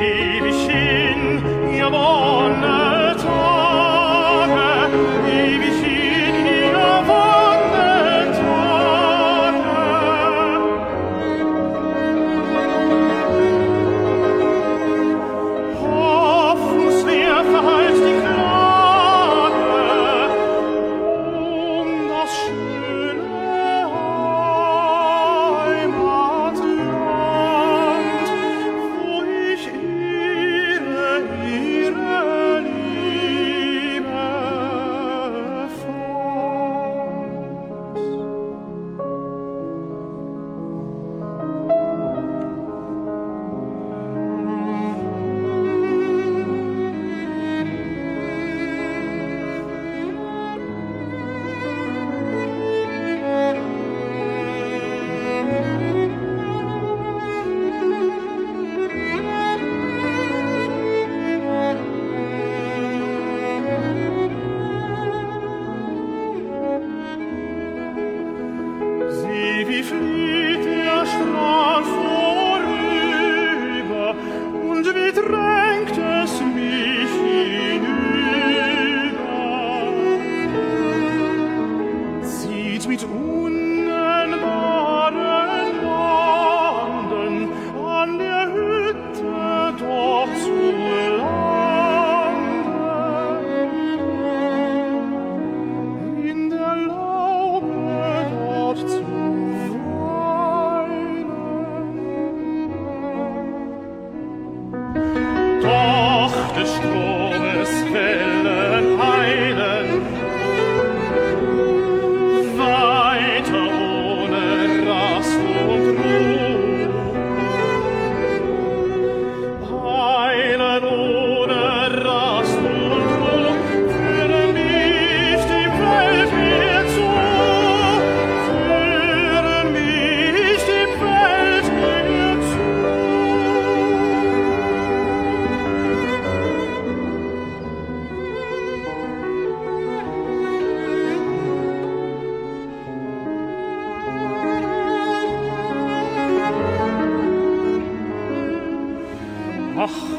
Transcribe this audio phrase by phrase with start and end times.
[0.00, 1.42] Ewig hin,
[1.76, 2.87] ihr wonne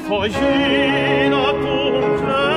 [0.09, 2.48] 我与那东征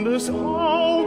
[0.00, 0.99] Landes auf.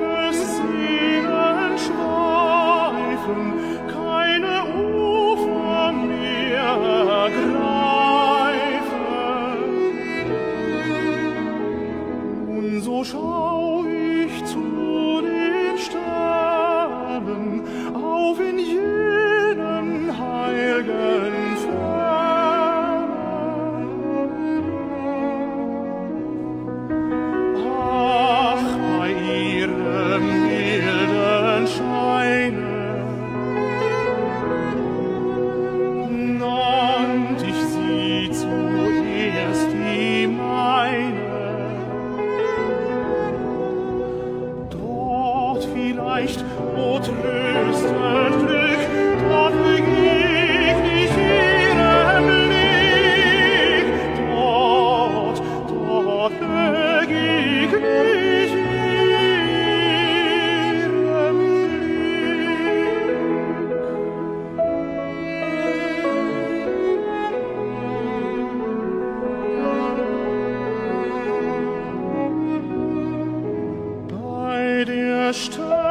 [75.32, 75.83] Stern.